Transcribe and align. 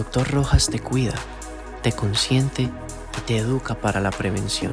Doctor 0.00 0.30
Rojas 0.30 0.70
te 0.70 0.78
cuida, 0.78 1.12
te 1.82 1.92
consiente 1.92 2.62
y 2.62 3.20
te 3.26 3.36
educa 3.36 3.74
para 3.74 4.00
la 4.00 4.10
prevención. 4.10 4.72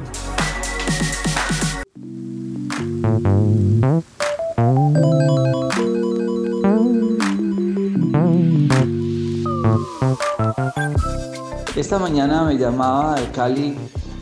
Esta 11.76 11.98
mañana 11.98 12.44
me 12.44 12.56
llamaba 12.56 13.20
de 13.20 13.30
Cali 13.30 13.76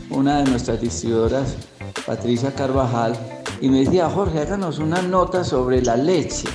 una 0.09 0.39
de 0.39 0.49
nuestras 0.51 0.81
distribuidoras, 0.81 1.55
Patricia 2.05 2.53
Carvajal, 2.53 3.15
y 3.61 3.69
me 3.69 3.85
decía, 3.85 4.09
Jorge, 4.09 4.41
háganos 4.41 4.79
una 4.79 5.01
nota 5.01 5.45
sobre 5.45 5.81
la 5.81 5.95
leche. 5.95 6.49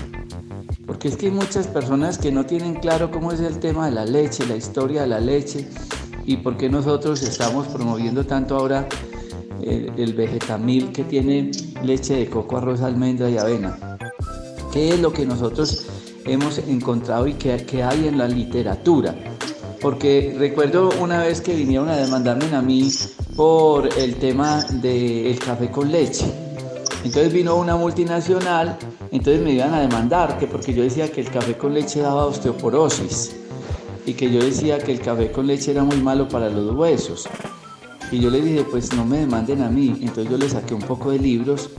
Porque 1.03 1.15
es 1.17 1.21
que 1.21 1.27
hay 1.27 1.33
muchas 1.33 1.67
personas 1.67 2.17
que 2.17 2.31
no 2.31 2.47
tienen 2.47 2.75
claro 2.75 3.11
cómo 3.11 3.33
es 3.33 3.41
el 3.41 3.59
tema 3.59 3.87
de 3.87 3.91
la 3.91 4.05
leche, 4.05 4.47
la 4.47 4.55
historia 4.55 5.01
de 5.01 5.09
la 5.09 5.19
leche, 5.19 5.67
y 6.25 6.37
por 6.37 6.57
qué 6.57 6.69
nosotros 6.69 7.25
estamos 7.25 7.67
promoviendo 7.67 8.25
tanto 8.25 8.57
ahora 8.57 8.87
el, 9.65 9.93
el 9.97 10.15
vegetamil 10.15 10.93
que 10.93 11.03
tiene 11.03 11.51
leche 11.83 12.15
de 12.15 12.31
coco, 12.31 12.59
arroz, 12.59 12.83
almendra 12.83 13.29
y 13.29 13.37
avena. 13.37 13.99
¿Qué 14.73 14.91
es 14.91 15.01
lo 15.01 15.13
que 15.13 15.27
nosotros 15.27 15.87
hemos 16.25 16.59
encontrado 16.59 17.27
y 17.27 17.35
que 17.35 17.83
hay 17.83 18.07
en 18.07 18.17
la 18.17 18.29
literatura? 18.29 19.13
Porque 19.81 20.37
recuerdo 20.39 20.91
una 21.01 21.19
vez 21.19 21.41
que 21.41 21.57
vinieron 21.57 21.89
a 21.89 21.97
demandarme 21.97 22.55
a 22.55 22.63
mí 22.63 22.93
por 23.35 23.89
el 23.99 24.15
tema 24.15 24.63
del 24.75 25.37
café 25.41 25.69
con 25.69 25.91
leche. 25.91 26.52
Entonces 27.05 27.33
vino 27.33 27.57
una 27.57 27.77
multinacional, 27.77 28.79
entonces 29.11 29.43
me 29.43 29.53
iban 29.53 29.75
a 29.75 29.81
demandar, 29.81 30.39
que 30.39 30.47
porque 30.47 30.73
yo 30.73 30.83
decía 30.83 31.11
que 31.11 31.21
el 31.21 31.31
café 31.31 31.57
con 31.57 31.75
leche 31.75 32.01
daba 32.01 32.27
osteoporosis 32.27 33.37
y 34.07 34.15
que 34.15 34.31
yo 34.31 34.41
decía 34.43 34.79
que 34.79 34.93
el 34.93 35.01
café 35.01 35.33
con 35.33 35.47
leche 35.47 35.73
era 35.73 35.83
muy 35.83 35.97
malo 35.97 36.29
para 36.29 36.49
los 36.49 36.75
huesos. 36.75 37.29
Y 38.13 38.21
yo 38.21 38.31
le 38.31 38.41
dije, 38.41 38.65
pues 38.71 38.93
no 38.93 39.05
me 39.05 39.19
demanden 39.19 39.63
a 39.63 39.71
mí. 39.71 39.97
Entonces 40.01 40.31
yo 40.31 40.37
le 40.37 40.49
saqué 40.49 40.75
un 40.75 40.83
poco 40.83 41.11
de 41.11 41.19
libros 41.19 41.71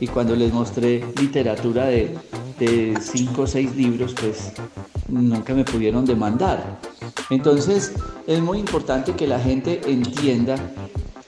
y 0.00 0.06
cuando 0.06 0.36
les 0.36 0.52
mostré 0.52 1.04
literatura 1.18 1.86
de, 1.86 2.14
de 2.58 2.98
cinco 3.00 3.42
o 3.42 3.46
seis 3.46 3.74
libros, 3.74 4.14
pues 4.20 4.52
nunca 5.08 5.54
me 5.54 5.64
pudieron 5.64 6.04
demandar. 6.04 6.78
Entonces 7.30 7.94
es 8.26 8.40
muy 8.40 8.58
importante 8.58 9.12
que 9.12 9.26
la 9.26 9.40
gente 9.40 9.80
entienda 9.86 10.56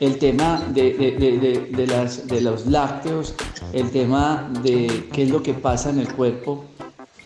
el 0.01 0.19
tema 0.19 0.63
de, 0.71 1.87
las, 1.87 2.27
de 2.27 2.41
los 2.41 2.67
lácteos, 2.67 3.35
el 3.73 3.91
tema 3.91 4.51
de 4.63 5.09
qué 5.13 5.25
es 5.25 5.31
lo 5.31 5.43
que 5.43 5.53
pasa 5.53 5.91
en 5.91 6.01
el 6.01 6.13
cuerpo, 6.13 6.65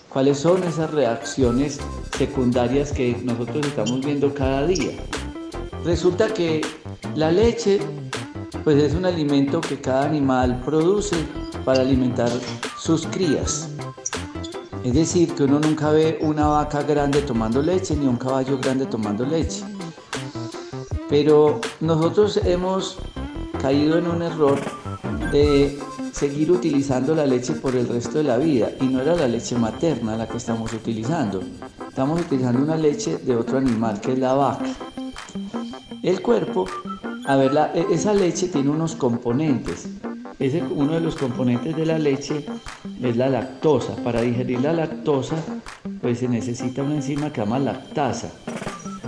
cuáles 0.08 0.38
son 0.38 0.62
esas 0.64 0.90
reacciones 0.90 1.80
secundarias 2.18 2.92
que 2.92 3.16
nosotros 3.22 3.64
estamos 3.64 4.04
viendo 4.04 4.34
cada 4.34 4.66
día. 4.66 4.92
Resulta 5.84 6.34
que 6.34 6.62
la 7.14 7.30
leche 7.30 7.78
pues 8.64 8.82
es 8.82 8.94
un 8.94 9.04
alimento 9.04 9.60
que 9.60 9.80
cada 9.80 10.06
animal 10.06 10.60
produce 10.64 11.16
para 11.64 11.82
alimentar 11.82 12.30
sus 12.78 13.06
crías. 13.06 13.68
Es 14.82 14.94
decir, 14.94 15.34
que 15.34 15.44
uno 15.44 15.60
nunca 15.60 15.90
ve 15.90 16.18
una 16.22 16.48
vaca 16.48 16.82
grande 16.82 17.22
tomando 17.22 17.62
leche 17.62 17.94
ni 17.94 18.06
un 18.06 18.16
caballo 18.16 18.58
grande 18.58 18.86
tomando 18.86 19.24
leche. 19.24 19.62
Pero 21.08 21.60
nosotros 21.80 22.38
hemos 22.44 22.98
caído 23.60 23.98
en 23.98 24.06
un 24.06 24.22
error 24.22 24.58
de 25.30 25.78
seguir 26.12 26.52
utilizando 26.52 27.14
la 27.14 27.26
leche 27.26 27.54
por 27.54 27.74
el 27.74 27.88
resto 27.88 28.18
de 28.18 28.24
la 28.24 28.38
vida 28.38 28.70
y 28.80 28.84
no 28.84 29.00
era 29.00 29.16
la 29.16 29.26
leche 29.26 29.56
materna 29.56 30.16
la 30.16 30.28
que 30.28 30.36
estamos 30.36 30.72
utilizando. 30.72 31.42
Estamos 31.88 32.20
utilizando 32.20 32.62
una 32.62 32.76
leche 32.76 33.18
de 33.18 33.36
otro 33.36 33.58
animal 33.58 34.00
que 34.00 34.12
es 34.12 34.18
la 34.18 34.34
vaca. 34.34 34.64
El 36.02 36.22
cuerpo, 36.22 36.66
a 37.26 37.36
ver, 37.36 37.52
e, 37.74 37.86
esa 37.92 38.14
leche 38.14 38.48
tiene 38.48 38.70
unos 38.70 38.94
componentes. 38.94 39.88
Ese, 40.38 40.62
uno 40.62 40.94
de 40.94 41.00
los 41.00 41.16
componentes 41.16 41.76
de 41.76 41.86
la 41.86 41.98
leche 41.98 42.44
es 43.02 43.16
la 43.16 43.28
lactosa. 43.28 43.96
Para 43.96 44.20
digerir 44.20 44.60
la 44.60 44.72
lactosa, 44.72 45.36
pues 46.00 46.18
se 46.18 46.28
necesita 46.28 46.82
una 46.82 46.96
enzima 46.96 47.30
que 47.30 47.40
se 47.40 47.46
llama 47.46 47.58
lactasa. 47.58 48.30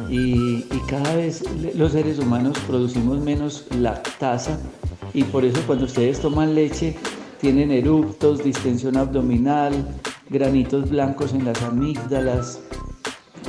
Y, 0.09 0.63
cada 0.89 1.17
vez 1.17 1.43
los 1.75 1.93
seres 1.93 2.21
humanos 2.21 2.57
producimos 2.69 3.19
menos 3.19 3.67
lactasa 3.77 4.57
y 5.13 5.25
por 5.25 5.45
eso 5.45 5.61
cuando 5.67 5.87
ustedes 5.87 6.21
toman 6.21 6.55
leche 6.55 6.97
tienen 7.41 7.73
eruptos, 7.73 8.45
distensión 8.45 8.97
abdominal, 8.97 9.73
granitos 10.31 10.91
blancos 10.91 11.33
en 11.33 11.45
las 11.45 11.61
amígdalas, 11.63 12.61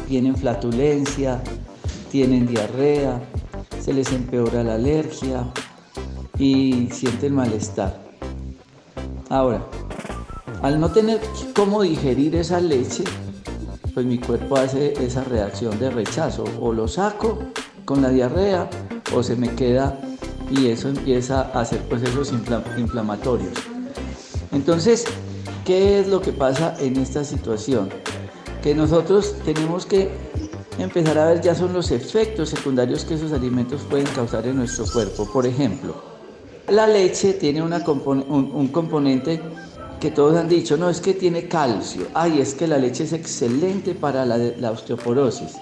tienen 0.07 0.35
flatulencia, 0.35 1.41
tienen 2.11 2.47
diarrea, 2.47 3.21
se 3.79 3.93
les 3.93 4.11
empeora 4.11 4.63
la 4.63 4.75
alergia 4.75 5.47
y 6.39 6.89
sienten 6.91 7.35
malestar. 7.35 8.01
Ahora, 9.29 9.65
al 10.61 10.79
no 10.79 10.91
tener 10.91 11.21
cómo 11.55 11.81
digerir 11.81 12.35
esa 12.35 12.59
leche, 12.59 13.03
pues 13.97 14.05
mi 14.05 14.19
cuerpo 14.19 14.57
hace 14.57 14.93
esa 15.03 15.23
reacción 15.23 15.79
de 15.79 15.89
rechazo. 15.89 16.43
O 16.61 16.71
lo 16.71 16.87
saco 16.87 17.39
con 17.83 18.03
la 18.03 18.09
diarrea 18.09 18.69
o 19.15 19.23
se 19.23 19.35
me 19.35 19.55
queda 19.55 19.99
y 20.51 20.67
eso 20.67 20.89
empieza 20.89 21.49
a 21.51 21.61
hacer 21.61 21.81
procesos 21.81 22.31
inflamatorios. 22.77 23.53
Entonces, 24.51 25.05
¿qué 25.65 25.99
es 25.99 26.07
lo 26.09 26.21
que 26.21 26.31
pasa 26.31 26.75
en 26.79 26.97
esta 26.97 27.23
situación? 27.23 27.89
Que 28.61 28.75
nosotros 28.75 29.33
tenemos 29.43 29.87
que 29.87 30.11
empezar 30.77 31.17
a 31.17 31.25
ver 31.25 31.41
ya 31.41 31.55
son 31.55 31.73
los 31.73 31.89
efectos 31.89 32.49
secundarios 32.49 33.03
que 33.03 33.15
esos 33.15 33.31
alimentos 33.31 33.81
pueden 33.89 34.05
causar 34.13 34.45
en 34.45 34.57
nuestro 34.57 34.85
cuerpo. 34.85 35.25
Por 35.25 35.47
ejemplo, 35.47 35.95
la 36.69 36.85
leche 36.85 37.33
tiene 37.33 37.63
un, 37.63 38.67
componente 38.67 39.41
que 39.99 40.11
todos 40.11 40.35
han 40.35 40.47
dicho, 40.47 40.77
no, 40.77 40.89
es 40.89 41.01
que 41.01 41.13
tiene 41.13 41.47
calcio. 41.47 42.07
Ay, 42.13 42.39
es 42.39 42.53
que 42.53 42.67
la 42.67 42.77
leche 42.77 43.03
es 43.03 43.13
excelente 43.13 43.95
para 43.95 44.25
la, 44.25 44.71
osteoporosis. 44.71 45.53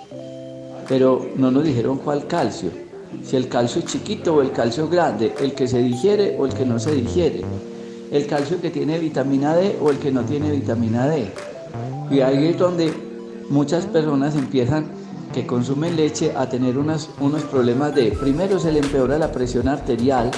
Pero 0.88 1.29
no 1.35 1.51
nos 1.51 1.63
dijeron 1.63 1.97
cuál 2.00 2.28
calcio. 2.28 2.69
Si 3.23 3.35
el 3.35 3.47
calcio 3.47 3.79
es 3.81 3.88
chiquito 3.88 4.35
o 4.35 4.41
el 4.41 4.51
calcio 4.51 4.90
grande, 4.90 5.34
el 5.40 5.53
que 5.53 5.68
se 5.68 5.79
digiere 5.79 6.35
o 6.38 6.46
el 6.46 6.53
que 6.53 6.66
no 6.66 6.79
se 6.79 6.94
digiere. 6.94 7.41
El 8.12 8.28
calcio 8.28 8.62
que 8.62 8.69
tiene 8.69 9.00
vitamina 9.00 9.56
D 9.56 9.78
o 9.81 9.90
el 9.90 10.00
que 10.00 10.12
no 10.12 10.23
tiene 10.23 10.52
vitamina 10.52 11.07
D. 11.07 11.31
Y 12.12 12.19
ahí 12.19 12.47
es 12.47 12.57
donde 12.57 12.94
muchas 13.50 13.85
personas 13.85 14.35
empiezan 14.35 14.88
que 15.34 15.46
consumen 15.46 15.96
leche 15.96 16.34
a 16.35 16.47
tener 16.47 16.78
unos 16.78 17.09
problemas 17.50 17.96
de, 17.96 18.12
primero 18.12 18.59
se 18.59 18.72
le 18.72 18.79
empeora 18.79 19.17
la 19.17 19.31
presión 19.31 19.67
arterial, 19.67 20.31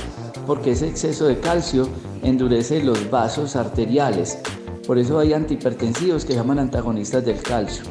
porque 0.46 0.72
ese 0.72 0.88
exceso 0.88 1.26
de 1.26 1.40
calcio 1.40 1.88
endurece 2.24 2.84
los 2.84 3.10
vasos 3.10 3.56
arteriales. 3.56 4.40
Por 4.86 4.98
eso 4.98 5.20
hay 5.20 5.34
antihipertensivos 5.34 6.26
que 6.26 6.36
llaman 6.36 6.60
antagonistas 6.60 7.26
del 7.26 7.42
calcio. 7.42 7.86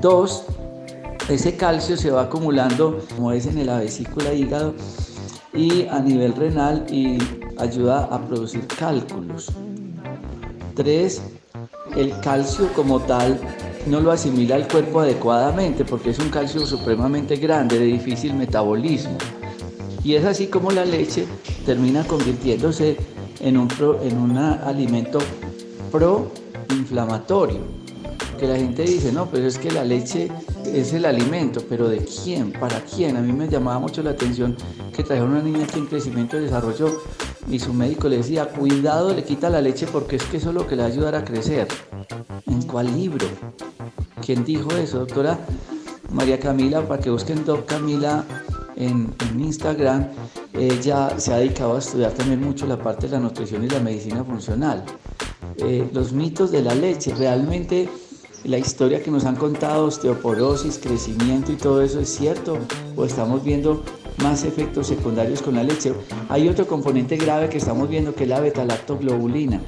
Dos, 0.00 0.44
ese 1.28 1.56
calcio 1.56 1.96
se 1.96 2.10
va 2.10 2.22
acumulando, 2.22 3.00
como 3.14 3.32
es 3.32 3.46
en 3.46 3.64
la 3.66 3.78
vesícula 3.78 4.32
hígado, 4.32 4.74
y 5.54 5.86
a 5.88 6.00
nivel 6.00 6.34
renal 6.34 6.86
y 6.90 7.18
ayuda 7.58 8.04
a 8.04 8.20
producir 8.26 8.66
cálculos. 8.66 9.52
Tres, 10.74 11.22
el 11.96 12.18
calcio 12.20 12.72
como 12.72 13.00
tal 13.00 13.38
no 13.86 14.00
lo 14.00 14.12
asimila 14.12 14.56
el 14.56 14.66
cuerpo 14.68 15.00
adecuadamente 15.00 15.84
porque 15.84 16.10
es 16.10 16.18
un 16.18 16.30
calcio 16.30 16.64
supremamente 16.66 17.36
grande, 17.36 17.78
de 17.78 17.86
difícil 17.86 18.34
metabolismo. 18.34 19.18
Y 20.04 20.14
es 20.14 20.24
así 20.24 20.48
como 20.48 20.70
la 20.70 20.84
leche 20.84 21.26
termina 21.64 22.04
convirtiéndose 22.04 22.96
en 23.40 23.56
un, 23.56 23.68
en 24.02 24.18
un 24.18 24.36
alimento 24.36 25.18
proinflamatorio. 25.90 27.60
Que 28.38 28.48
la 28.48 28.56
gente 28.56 28.82
dice, 28.82 29.12
no, 29.12 29.30
pero 29.30 29.46
es 29.46 29.56
que 29.58 29.70
la 29.70 29.84
leche 29.84 30.28
es 30.66 30.92
el 30.92 31.04
alimento, 31.04 31.62
pero 31.68 31.88
¿de 31.88 31.98
quién? 31.98 32.50
¿Para 32.52 32.80
quién? 32.80 33.16
A 33.16 33.20
mí 33.20 33.32
me 33.32 33.48
llamaba 33.48 33.78
mucho 33.78 34.02
la 34.02 34.10
atención 34.10 34.56
que 34.94 35.04
trajeron 35.04 35.30
una 35.30 35.42
niña 35.42 35.64
aquí 35.64 35.78
en 35.78 35.86
crecimiento 35.86 36.36
y 36.36 36.40
desarrollo 36.40 37.02
y 37.48 37.58
su 37.58 37.72
médico 37.72 38.08
le 38.08 38.18
decía, 38.18 38.46
cuidado, 38.46 39.14
le 39.14 39.22
quita 39.22 39.50
la 39.50 39.60
leche 39.60 39.86
porque 39.86 40.16
es 40.16 40.24
que 40.24 40.38
eso 40.38 40.48
es 40.48 40.54
lo 40.54 40.66
que 40.66 40.74
le 40.74 40.82
va 40.82 40.88
a 40.88 40.92
ayudar 40.92 41.14
a 41.14 41.24
crecer. 41.24 41.68
¿En 42.46 42.62
cuál 42.62 42.92
libro? 42.96 43.26
¿Quién 44.24 44.44
dijo 44.44 44.70
eso, 44.72 45.00
doctora? 45.00 45.38
María 46.10 46.38
Camila, 46.38 46.86
para 46.86 47.00
que 47.00 47.10
busquen 47.10 47.44
Doc 47.44 47.66
Camila 47.66 48.24
en, 48.86 49.14
Instagram, 49.38 50.08
ella 50.52 51.18
se 51.18 51.32
ha 51.32 51.38
dedicado 51.38 51.76
a 51.76 51.78
estudiar 51.78 52.12
también 52.12 52.40
mucho 52.40 52.66
la 52.66 52.76
parte 52.76 53.06
de 53.06 53.12
la 53.12 53.20
nutrición 53.20 53.64
y 53.64 53.68
la 53.68 53.80
medicina 53.80 54.24
funcional. 54.24 54.84
Eh, 55.58 55.88
los 55.92 56.12
mitos 56.12 56.50
de 56.50 56.62
la 56.62 56.74
leche, 56.74 57.14
realmente 57.14 57.88
la 58.44 58.58
historia 58.58 59.02
que 59.02 59.10
nos 59.10 59.24
han 59.24 59.36
contado, 59.36 59.86
osteoporosis, 59.86 60.78
crecimiento 60.78 61.52
y 61.52 61.56
todo 61.56 61.82
eso 61.82 62.00
es 62.00 62.08
cierto, 62.08 62.58
o 62.96 63.04
estamos 63.04 63.44
viendo 63.44 63.82
más 64.22 64.44
efectos 64.44 64.88
secundarios 64.88 65.42
con 65.42 65.54
la 65.54 65.62
leche. 65.62 65.92
Hay 66.28 66.48
otro 66.48 66.66
componente 66.66 67.16
grave 67.16 67.48
que 67.48 67.58
estamos 67.58 67.88
viendo 67.88 68.14
que 68.14 68.24
es 68.24 68.28
la 68.28 68.40
beta-lactoglobulina. 68.40 69.60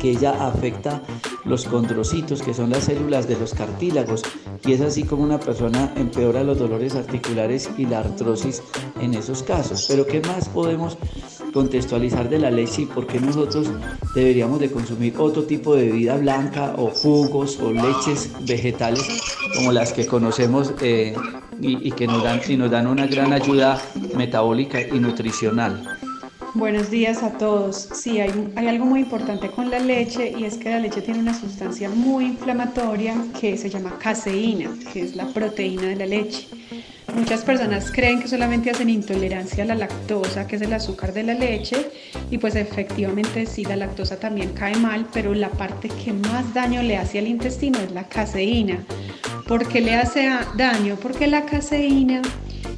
Que 0.00 0.10
ella 0.10 0.46
afecta 0.46 1.02
los 1.44 1.64
condrocitos, 1.64 2.42
que 2.42 2.54
son 2.54 2.70
las 2.70 2.84
células 2.84 3.28
de 3.28 3.38
los 3.38 3.54
cartílagos, 3.54 4.22
y 4.64 4.72
es 4.72 4.80
así 4.80 5.04
como 5.04 5.22
una 5.22 5.38
persona 5.38 5.92
empeora 5.96 6.42
los 6.42 6.58
dolores 6.58 6.94
articulares 6.94 7.70
y 7.78 7.86
la 7.86 8.00
artrosis 8.00 8.62
en 9.00 9.14
esos 9.14 9.42
casos. 9.42 9.86
Pero 9.88 10.06
¿qué 10.06 10.20
más 10.20 10.48
podemos 10.48 10.98
contextualizar 11.52 12.28
de 12.28 12.38
la 12.38 12.50
leche 12.50 12.82
y 12.82 12.86
por 12.86 13.06
qué 13.06 13.18
nosotros 13.20 13.68
deberíamos 14.14 14.60
de 14.60 14.70
consumir 14.70 15.14
otro 15.16 15.44
tipo 15.44 15.74
de 15.74 15.86
bebida 15.86 16.16
blanca 16.16 16.74
o 16.76 16.90
jugos 16.90 17.58
o 17.60 17.72
leches 17.72 18.30
vegetales 18.40 19.06
como 19.56 19.72
las 19.72 19.92
que 19.92 20.06
conocemos 20.06 20.74
eh, 20.82 21.14
y, 21.60 21.90
que 21.92 22.06
nos 22.06 22.22
dan, 22.22 22.40
y 22.46 22.56
nos 22.56 22.70
dan 22.70 22.86
una 22.86 23.06
gran 23.06 23.32
ayuda 23.32 23.80
metabólica 24.14 24.80
y 24.80 24.98
nutricional? 24.98 25.98
Buenos 26.56 26.90
días 26.90 27.22
a 27.22 27.32
todos. 27.36 27.76
Sí, 27.92 28.18
hay, 28.18 28.30
algo 28.56 28.86
muy 28.86 29.00
importante 29.00 29.50
con 29.50 29.68
la 29.68 29.78
leche 29.78 30.32
y 30.38 30.44
es 30.44 30.56
que 30.56 30.70
la 30.70 30.80
leche 30.80 31.02
tiene 31.02 31.20
una 31.20 31.38
sustancia 31.38 31.90
muy 31.90 32.24
inflamatoria 32.24 33.14
que 33.38 33.58
se 33.58 33.68
llama 33.68 33.98
caseína, 33.98 34.70
que 34.90 35.02
es 35.02 35.16
la 35.16 35.26
proteína 35.26 35.82
de 35.82 35.96
la 35.96 36.06
leche. 36.06 36.48
Muchas 37.14 37.44
personas 37.44 37.92
creen 37.92 38.22
que 38.22 38.28
solamente 38.28 38.70
hacen 38.70 38.88
intolerancia 38.88 39.64
a 39.64 39.66
la 39.66 39.74
lactosa, 39.74 40.46
que 40.46 40.56
es 40.56 40.62
el 40.62 40.72
azúcar 40.72 41.12
de 41.12 41.24
la 41.24 41.34
leche, 41.34 41.90
y 42.30 42.38
pues 42.38 42.54
efectivamente 42.54 43.44
sí, 43.44 43.62
la 43.62 43.76
lactosa 43.76 44.18
también 44.18 44.54
cae 44.54 44.76
mal, 44.76 45.06
pero 45.12 45.34
la 45.34 45.50
parte 45.50 45.88
que 45.88 46.14
más 46.14 46.54
daño 46.54 46.82
le 46.82 46.96
hace 46.96 47.18
al 47.18 47.26
intestino 47.26 47.78
es 47.80 47.92
la 47.92 48.08
caseína. 48.08 48.82
¿Por 49.46 49.68
qué 49.68 49.82
le 49.82 49.94
hace 49.94 50.30
daño? 50.56 50.96
Porque 51.02 51.26
la 51.26 51.44
caseína 51.44 52.22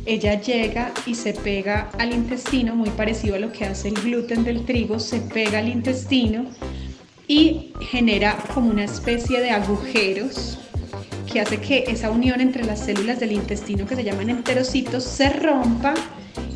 ella 0.08 0.40
llega 0.40 0.92
y 1.04 1.14
se 1.14 1.34
pega 1.34 1.90
al 1.98 2.14
intestino, 2.14 2.74
muy 2.74 2.88
parecido 2.88 3.34
a 3.36 3.38
lo 3.38 3.52
que 3.52 3.66
hace 3.66 3.88
el 3.88 3.94
gluten 3.94 4.42
del 4.42 4.64
trigo, 4.64 4.98
se 4.98 5.20
pega 5.20 5.58
al 5.58 5.68
intestino 5.68 6.46
y 7.26 7.74
genera 7.90 8.38
como 8.54 8.70
una 8.70 8.84
especie 8.84 9.40
de 9.40 9.50
agujeros 9.50 10.58
que 11.30 11.40
hace 11.40 11.58
que 11.58 11.84
esa 11.88 12.10
unión 12.10 12.40
entre 12.40 12.64
las 12.64 12.86
células 12.86 13.20
del 13.20 13.32
intestino 13.32 13.86
que 13.86 13.96
se 13.96 14.02
llaman 14.02 14.30
enterocitos 14.30 15.04
se 15.04 15.28
rompa 15.28 15.92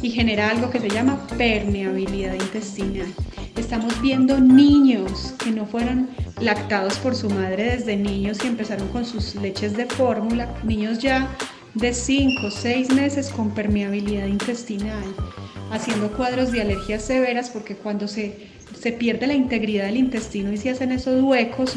y 0.01 0.11
genera 0.11 0.49
algo 0.49 0.71
que 0.71 0.81
se 0.81 0.89
llama 0.89 1.27
permeabilidad 1.37 2.33
intestinal. 2.33 3.13
Estamos 3.55 4.01
viendo 4.01 4.41
niños 4.41 5.35
que 5.45 5.51
no 5.51 5.67
fueron 5.67 6.09
lactados 6.41 6.97
por 6.99 7.15
su 7.15 7.29
madre 7.29 7.77
desde 7.77 7.99
niños 7.99 8.39
y 8.43 8.47
empezaron 8.47 8.89
con 8.89 9.05
sus 9.05 9.35
leches 9.35 9.77
de 9.77 9.85
fórmula, 9.85 10.49
niños 10.65 11.01
ya 11.01 11.29
de 11.75 11.95
5 11.95 12.47
o 12.47 12.51
6 12.51 12.93
meses 12.95 13.29
con 13.31 13.51
permeabilidad 13.55 14.27
intestinal, 14.27 15.05
haciendo 15.71 16.11
cuadros 16.13 16.53
de 16.53 16.61
alergias 16.61 17.03
severas 17.03 17.51
porque 17.51 17.77
cuando 17.77 18.09
se, 18.09 18.49
se 18.79 18.93
pierde 18.93 19.27
la 19.27 19.35
integridad 19.35 19.87
del 19.87 19.97
intestino 19.97 20.53
y 20.53 20.57
se 20.57 20.71
hacen 20.71 20.93
esos 20.93 21.23
huecos, 21.23 21.77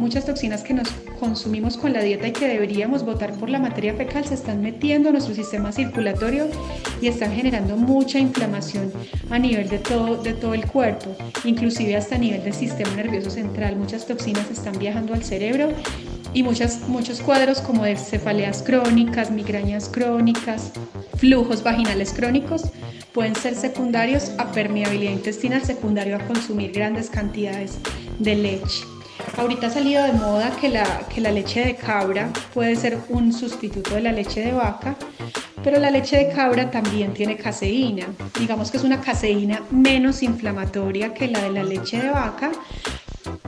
muchas 0.00 0.24
toxinas 0.24 0.62
que 0.62 0.74
nos 0.74 0.88
consumimos 1.20 1.76
con 1.76 1.92
la 1.92 2.02
dieta 2.02 2.26
y 2.26 2.32
que 2.32 2.48
deberíamos 2.48 3.04
botar 3.04 3.34
por 3.34 3.50
la 3.50 3.58
materia 3.58 3.94
fecal 3.94 4.24
se 4.24 4.34
están 4.34 4.62
metiendo 4.62 5.10
a 5.10 5.12
nuestro 5.12 5.34
sistema 5.34 5.70
circulatorio 5.70 6.48
y 7.02 7.08
están 7.08 7.32
generando 7.34 7.76
mucha 7.76 8.18
inflamación 8.18 8.90
a 9.28 9.38
nivel 9.38 9.68
de 9.68 9.78
todo, 9.78 10.22
de 10.22 10.32
todo 10.32 10.54
el 10.54 10.66
cuerpo, 10.66 11.14
inclusive 11.44 11.96
hasta 11.96 12.14
a 12.14 12.18
nivel 12.18 12.42
del 12.42 12.54
sistema 12.54 12.94
nervioso 12.96 13.30
central. 13.30 13.76
Muchas 13.76 14.06
toxinas 14.06 14.50
están 14.50 14.78
viajando 14.78 15.12
al 15.12 15.22
cerebro 15.22 15.68
y 16.32 16.42
muchas, 16.42 16.88
muchos 16.88 17.20
cuadros 17.20 17.60
como 17.60 17.84
de 17.84 17.96
cefaleas 17.96 18.62
crónicas, 18.62 19.30
migrañas 19.30 19.88
crónicas, 19.88 20.72
flujos 21.16 21.62
vaginales 21.62 22.12
crónicos 22.12 22.64
pueden 23.12 23.34
ser 23.34 23.54
secundarios 23.54 24.32
a 24.38 24.52
permeabilidad 24.52 25.12
intestinal, 25.12 25.62
secundario 25.62 26.16
a 26.16 26.20
consumir 26.20 26.72
grandes 26.72 27.10
cantidades 27.10 27.78
de 28.18 28.36
leche. 28.36 28.84
Ahorita 29.36 29.66
ha 29.66 29.70
salido 29.70 30.02
de 30.04 30.12
moda 30.12 30.50
que 30.60 30.68
la, 30.68 31.06
que 31.12 31.20
la 31.20 31.30
leche 31.30 31.64
de 31.64 31.76
cabra 31.76 32.30
puede 32.54 32.76
ser 32.76 32.98
un 33.08 33.32
sustituto 33.32 33.94
de 33.94 34.00
la 34.00 34.12
leche 34.12 34.40
de 34.40 34.52
vaca, 34.52 34.96
pero 35.62 35.78
la 35.78 35.90
leche 35.90 36.16
de 36.16 36.28
cabra 36.30 36.70
también 36.70 37.12
tiene 37.12 37.36
caseína. 37.36 38.06
Digamos 38.38 38.70
que 38.70 38.78
es 38.78 38.84
una 38.84 39.00
caseína 39.00 39.62
menos 39.70 40.22
inflamatoria 40.22 41.12
que 41.12 41.28
la 41.28 41.42
de 41.42 41.50
la 41.50 41.62
leche 41.62 42.00
de 42.00 42.10
vaca, 42.10 42.50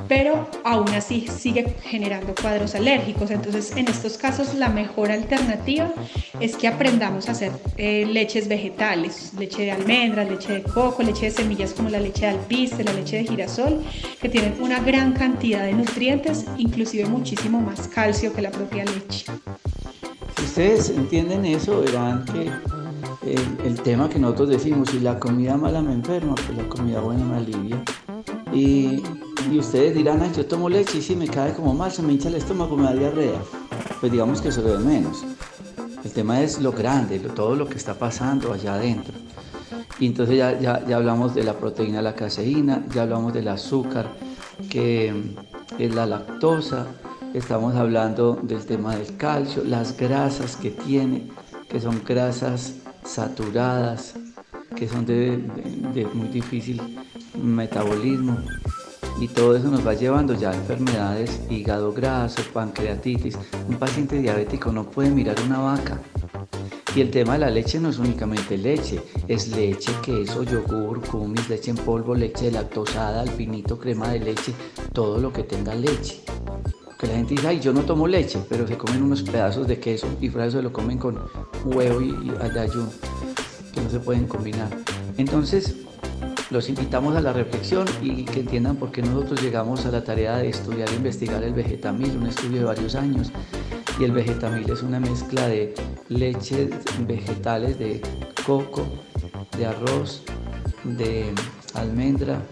pero 0.08 0.49
aún 0.64 0.88
así 0.90 1.26
sigue 1.28 1.75
generando 1.82 2.34
cuadros 2.40 2.75
alérgicos. 2.75 3.31
Entonces, 3.31 3.76
en 3.76 3.88
estos 3.88 4.16
casos, 4.16 4.54
la 4.54 4.69
mejor 4.69 5.10
alternativa 5.10 5.93
es 6.40 6.56
que 6.56 6.69
aprendamos 6.69 7.28
a 7.28 7.32
hacer 7.32 7.52
eh, 7.76 8.06
leches 8.06 8.49
vegetales, 8.49 9.32
leche 9.38 9.62
de 9.62 9.72
almendras, 9.72 10.28
leche 10.28 10.52
de 10.52 10.62
coco, 10.62 11.02
leche 11.02 11.26
de 11.26 11.31
semillas 11.31 11.72
como 11.72 11.88
la 11.88 12.00
leche 12.00 12.22
de 12.22 12.32
alpiste, 12.32 12.84
la 12.84 12.93
leche 12.93 13.19
de 13.19 13.25
girasol, 13.25 13.82
que 14.20 14.28
tienen 14.28 14.54
una 14.60 14.81
gran 14.81 15.12
cantidad 15.12 15.64
de 15.64 15.72
nutrientes, 15.72 16.46
inclusive 16.58 17.06
muchísimo 17.06 17.60
más 17.60 17.88
calcio 17.88 18.32
que 18.32 18.43
la 18.43 18.50
propia 18.50 18.84
leche. 18.84 19.26
Si 20.37 20.44
ustedes 20.44 20.90
entienden 20.90 21.44
eso, 21.44 21.81
verán 21.82 22.25
que 22.25 22.50
el, 23.31 23.66
el 23.66 23.81
tema 23.82 24.08
que 24.08 24.19
nosotros 24.19 24.48
decimos, 24.48 24.90
si 24.90 25.00
la 25.00 25.19
comida 25.19 25.56
mala 25.56 25.81
me 25.82 25.93
enferma, 25.93 26.34
pues 26.34 26.56
la 26.56 26.69
comida 26.69 27.00
buena 27.00 27.25
me 27.25 27.37
alivia. 27.37 27.82
Y 28.52 29.02
y 29.50 29.59
ustedes 29.59 29.94
dirán, 29.94 30.33
yo 30.33 30.47
tomo 30.47 30.69
leche 30.69 30.99
y 30.99 31.03
si 31.03 31.17
me 31.17 31.27
cae 31.27 31.55
como 31.55 31.75
mal, 31.75 31.91
se 31.91 32.03
me 32.03 32.12
hincha 32.12 32.29
el 32.29 32.37
estómago, 32.37 32.77
me 32.77 32.85
da 32.85 32.94
diarrea. 32.94 33.41
Pues 34.00 34.12
digamos 34.12 34.41
que 34.41 34.49
eso 34.49 34.62
lo 34.62 34.79
de 34.79 34.85
menos. 34.85 35.25
El 36.05 36.11
tema 36.12 36.41
es 36.41 36.61
lo 36.61 36.73
grande, 36.73 37.19
todo 37.19 37.55
lo 37.55 37.69
que 37.69 37.77
está 37.77 37.94
pasando 37.94 38.53
allá 38.53 38.75
adentro. 38.75 39.15
Y 39.99 40.06
entonces 40.06 40.37
ya, 40.37 40.59
ya, 40.59 40.85
ya 40.87 40.97
hablamos 40.97 41.35
de 41.35 41.44
la 41.44 41.55
proteína, 41.55 42.03
la 42.03 42.15
caseína, 42.15 42.85
ya 42.94 43.03
hablamos 43.03 43.33
del 43.33 43.49
azúcar, 43.49 44.11
que 44.69 45.12
es 45.79 45.94
la 45.94 46.06
lactosa, 46.06 46.87
estamos 47.35 47.75
hablando 47.75 48.39
del 48.43 48.65
tema 48.67 48.97
del 48.97 49.17
calcio, 49.17 49.62
las 49.65 49.97
grasas 49.97 50.56
que 50.56 50.71
tiene, 50.71 51.29
que 51.69 51.81
son 51.81 52.03
grasas 52.05 52.75
saturadas, 53.05 54.15
que 54.75 54.89
son 54.89 55.06
de 55.06 56.09
muy 56.15 56.29
difícil 56.29 56.81
metabolismo 57.41 58.39
y 59.20 59.29
todo 59.29 59.56
eso 59.56 59.69
nos 59.69 59.87
va 59.87 59.94
llevando 59.94 60.35
ya 60.35 60.50
a 60.50 60.55
enfermedades, 60.55 61.41
hígado 61.49 61.93
graso, 61.93 62.43
pancreatitis. 62.53 63.38
Un 63.69 63.76
paciente 63.76 64.19
diabético 64.19 64.73
no 64.73 64.85
puede 64.85 65.11
mirar 65.11 65.37
una 65.47 65.59
vaca. 65.59 66.00
Y 66.94 67.00
el 67.00 67.11
tema 67.11 67.35
de 67.35 67.38
la 67.38 67.50
leche 67.50 67.81
no 67.81 67.88
es 67.88 67.99
únicamente 67.99 68.59
leche, 68.59 69.00
es 69.26 69.49
leche, 69.49 69.93
queso, 70.05 70.43
yogur, 70.43 71.00
kumis, 71.06 71.49
leche 71.49 71.70
en 71.70 71.76
polvo, 71.76 72.14
leche 72.14 72.50
lactosada, 72.50 73.23
alpinito, 73.23 73.79
crema 73.79 74.09
de 74.09 74.20
leche, 74.20 74.53
todo 74.93 75.19
lo 75.19 75.32
que 75.32 75.43
tenga 75.43 75.75
leche. 75.75 76.20
Que 76.99 77.06
la 77.06 77.15
gente 77.15 77.35
dice, 77.35 77.49
ay, 77.49 77.61
yo 77.61 77.73
no 77.73 77.81
tomo 77.81 78.06
leche, 78.06 78.41
pero 78.49 78.67
se 78.67 78.76
comen 78.76 79.03
unos 79.03 79.23
pedazos 79.23 79.67
de 79.67 79.81
queso 79.81 80.06
y 80.20 80.29
fuera 80.29 80.46
eso 80.46 80.60
lo 80.60 80.72
comen 80.72 80.98
con 80.98 81.19
huevo 81.65 82.01
y, 82.03 82.10
y 82.10 82.32
que 83.72 83.81
no 83.81 83.91
se 83.91 83.98
pueden 84.01 84.27
combinar. 84.27 84.69
Entonces, 85.17 85.75
los 86.53 86.69
invitamos 86.69 87.17
a 87.17 87.21
la 87.21 87.32
reflexión 87.32 87.87
y 88.03 88.25
que 88.25 88.41
entiendan 88.41 88.77
por 88.77 88.93
qué 88.93 89.01
nosotros 89.01 89.41
llegamos 89.43 89.87
a 89.87 89.91
la 89.91 90.05
tarea 90.05 90.37
de 90.37 90.51
estudiar 90.51 90.89
e 90.91 90.94
investigar 90.94 91.43
el 91.43 91.55
vegetamil, 91.55 92.17
un 92.19 92.27
estudio 92.27 92.59
de 92.59 92.65
varios 92.65 92.94
años. 92.94 93.32
Y 93.99 94.05
el 94.05 94.13
vegetamil 94.13 94.71
es 94.71 94.82
una 94.82 95.01
mezcla 95.01 95.49
de 95.49 95.75
leches 96.09 96.71
vegetales 97.06 97.79
de 97.79 98.03
coco, 98.47 98.87
de 99.56 99.67
arroz, 99.67 100.23
de 100.85 101.32
almendra 101.75 102.43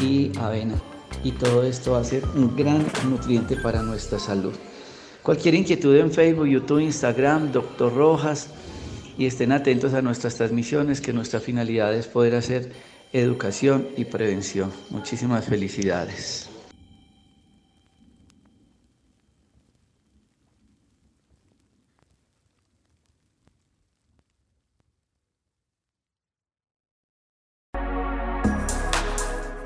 y 0.00 0.32
avena. 0.38 0.80
Y 1.22 1.32
todo 1.32 1.62
esto 1.64 1.92
va 1.92 2.00
a 2.00 2.04
ser 2.04 2.24
un 2.34 2.56
gran 2.56 2.86
nutriente 3.10 3.56
para 3.56 3.82
nuestra 3.82 4.18
salud. 4.18 4.54
Cualquier 5.22 5.54
inquietud 5.54 5.94
en 5.96 6.10
Facebook, 6.10 6.46
YouTube, 6.46 6.80
Instagram, 6.80 7.52
Doctor 7.52 7.94
Rojas, 7.94 8.48
y 9.18 9.26
estén 9.26 9.52
atentos 9.52 9.92
a 9.92 10.00
nuestras 10.00 10.36
transmisiones, 10.36 11.02
que 11.02 11.12
nuestra 11.12 11.40
finalidad 11.40 11.94
es 11.94 12.06
poder 12.06 12.34
hacer 12.36 12.72
educación 13.12 13.88
y 13.96 14.04
prevención. 14.04 14.72
Muchísimas 14.90 15.44
felicidades. 15.44 16.48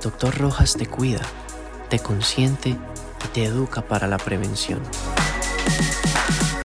Doctor 0.02 0.36
Rojas 0.36 0.76
te 0.76 0.86
cuida, 0.86 1.22
te 1.88 1.98
consiente 1.98 2.70
y 2.70 3.28
te 3.32 3.44
educa 3.44 3.80
para 3.80 4.06
la 4.06 4.18
prevención. 4.18 4.82